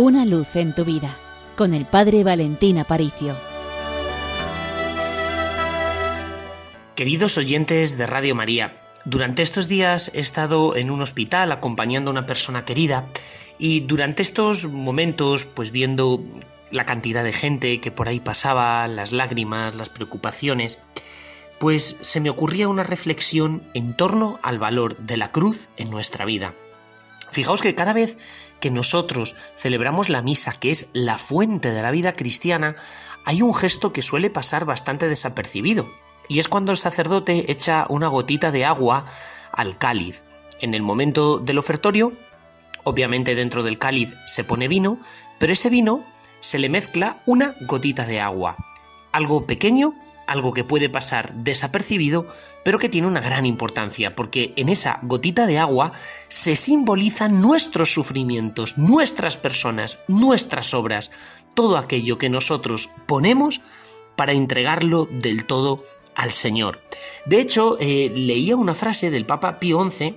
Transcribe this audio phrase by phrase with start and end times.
[0.00, 1.16] Una luz en tu vida
[1.56, 3.36] con el Padre Valentín Aparicio.
[6.94, 12.12] Queridos oyentes de Radio María, durante estos días he estado en un hospital acompañando a
[12.12, 13.08] una persona querida
[13.58, 16.22] y durante estos momentos, pues viendo
[16.70, 20.78] la cantidad de gente que por ahí pasaba, las lágrimas, las preocupaciones,
[21.58, 26.24] pues se me ocurría una reflexión en torno al valor de la cruz en nuestra
[26.24, 26.54] vida.
[27.30, 28.16] Fijaos que cada vez
[28.60, 32.74] que nosotros celebramos la misa, que es la fuente de la vida cristiana,
[33.24, 35.86] hay un gesto que suele pasar bastante desapercibido,
[36.28, 39.06] y es cuando el sacerdote echa una gotita de agua
[39.52, 40.22] al cáliz.
[40.60, 42.12] En el momento del ofertorio,
[42.84, 44.98] obviamente dentro del cáliz se pone vino,
[45.38, 46.04] pero ese vino
[46.40, 48.56] se le mezcla una gotita de agua.
[49.12, 49.94] Algo pequeño
[50.28, 52.26] algo que puede pasar desapercibido,
[52.64, 55.92] pero que tiene una gran importancia, porque en esa gotita de agua
[56.28, 61.10] se simbolizan nuestros sufrimientos, nuestras personas, nuestras obras,
[61.54, 63.62] todo aquello que nosotros ponemos
[64.16, 65.82] para entregarlo del todo
[66.14, 66.80] al Señor.
[67.26, 70.16] De hecho, eh, leía una frase del Papa Pío XI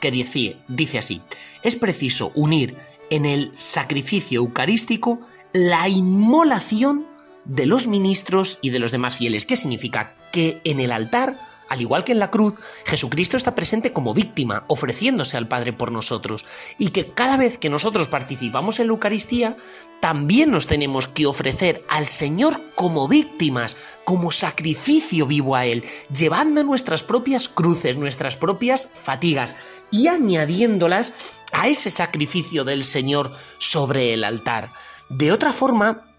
[0.00, 1.22] que dice, dice así,
[1.62, 2.76] es preciso unir
[3.10, 5.20] en el sacrificio eucarístico
[5.52, 7.06] la inmolación
[7.44, 9.46] de los ministros y de los demás fieles.
[9.46, 10.14] ¿Qué significa?
[10.32, 11.36] Que en el altar,
[11.68, 15.92] al igual que en la cruz, Jesucristo está presente como víctima, ofreciéndose al Padre por
[15.92, 16.44] nosotros.
[16.78, 19.56] Y que cada vez que nosotros participamos en la Eucaristía,
[20.00, 26.64] también nos tenemos que ofrecer al Señor como víctimas, como sacrificio vivo a Él, llevando
[26.64, 29.56] nuestras propias cruces, nuestras propias fatigas
[29.90, 31.12] y añadiéndolas
[31.52, 34.70] a ese sacrificio del Señor sobre el altar.
[35.08, 36.09] De otra forma,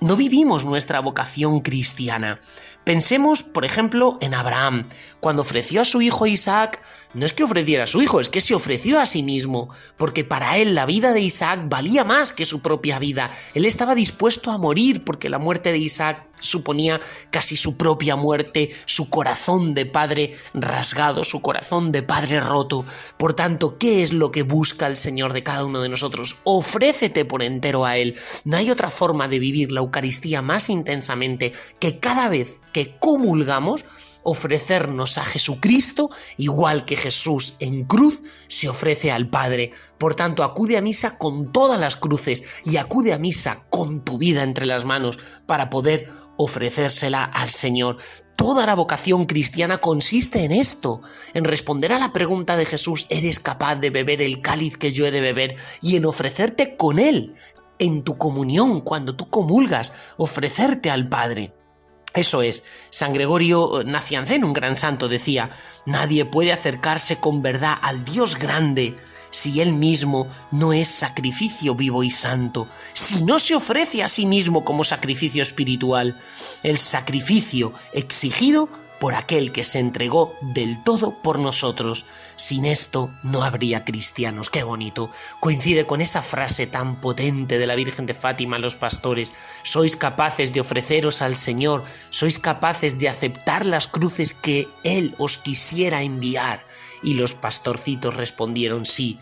[0.00, 2.40] no vivimos nuestra vocación cristiana.
[2.84, 4.88] Pensemos, por ejemplo, en Abraham.
[5.20, 8.40] Cuando ofreció a su hijo Isaac, no es que ofreciera a su hijo, es que
[8.40, 12.46] se ofreció a sí mismo, porque para él la vida de Isaac valía más que
[12.46, 13.30] su propia vida.
[13.54, 18.70] Él estaba dispuesto a morir porque la muerte de Isaac suponía casi su propia muerte,
[18.86, 22.84] su corazón de padre rasgado, su corazón de padre roto.
[23.16, 26.36] Por tanto, ¿qué es lo que busca el Señor de cada uno de nosotros?
[26.44, 28.18] Ofrécete por entero a Él.
[28.44, 33.84] No hay otra forma de vivir la Eucaristía más intensamente que cada vez que comulgamos,
[34.22, 39.72] ofrecernos a Jesucristo igual que Jesús en cruz se ofrece al Padre.
[39.98, 44.18] Por tanto, acude a misa con todas las cruces y acude a misa con tu
[44.18, 46.10] vida entre las manos para poder
[46.42, 47.98] ofrecérsela al Señor.
[48.36, 51.02] Toda la vocación cristiana consiste en esto,
[51.34, 55.06] en responder a la pregunta de Jesús, ¿eres capaz de beber el cáliz que yo
[55.06, 55.56] he de beber?
[55.82, 57.34] Y en ofrecerte con Él,
[57.78, 61.52] en tu comunión, cuando tú comulgas, ofrecerte al Padre.
[62.14, 65.50] Eso es, San Gregorio Naciancén, un gran santo, decía,
[65.86, 68.96] nadie puede acercarse con verdad al Dios grande
[69.30, 74.26] si él mismo no es sacrificio vivo y santo, si no se ofrece a sí
[74.26, 76.18] mismo como sacrificio espiritual,
[76.62, 78.68] el sacrificio exigido
[79.00, 82.04] por aquel que se entregó del todo por nosotros.
[82.36, 84.50] Sin esto no habría cristianos.
[84.50, 85.10] Qué bonito.
[85.40, 89.32] Coincide con esa frase tan potente de la Virgen de Fátima a los pastores.
[89.62, 95.38] Sois capaces de ofreceros al Señor, sois capaces de aceptar las cruces que Él os
[95.38, 96.64] quisiera enviar.
[97.02, 99.18] Y los pastorcitos respondieron sí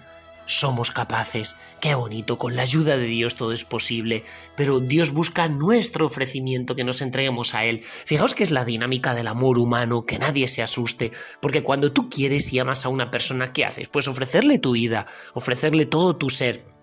[0.48, 1.54] somos capaces.
[1.80, 4.24] Qué bonito, con la ayuda de Dios todo es posible,
[4.56, 7.82] pero Dios busca nuestro ofrecimiento, que nos entreguemos a Él.
[7.82, 12.08] Fijaos que es la dinámica del amor humano, que nadie se asuste, porque cuando tú
[12.08, 13.88] quieres y amas a una persona, ¿qué haces?
[13.88, 16.77] Pues ofrecerle tu vida, ofrecerle todo tu ser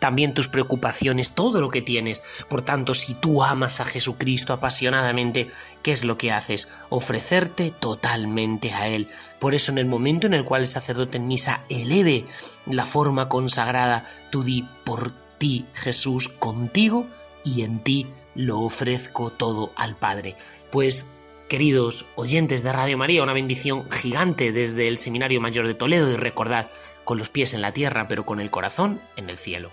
[0.00, 2.24] también tus preocupaciones, todo lo que tienes.
[2.48, 5.50] Por tanto, si tú amas a Jesucristo apasionadamente,
[5.82, 6.68] ¿qué es lo que haces?
[6.88, 9.08] Ofrecerte totalmente a Él.
[9.38, 12.26] Por eso en el momento en el cual el sacerdote en misa eleve
[12.66, 17.06] la forma consagrada, tú di por ti, Jesús, contigo
[17.44, 20.36] y en ti lo ofrezco todo al Padre.
[20.70, 21.10] Pues
[21.50, 26.14] Queridos oyentes de Radio María, una bendición gigante desde el Seminario Mayor de Toledo y
[26.14, 26.70] recordad,
[27.02, 29.72] con los pies en la tierra pero con el corazón en el cielo.